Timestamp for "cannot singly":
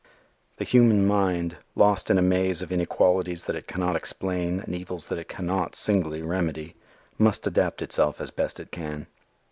5.29-6.23